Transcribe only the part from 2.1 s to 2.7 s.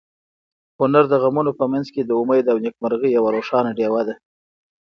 امید او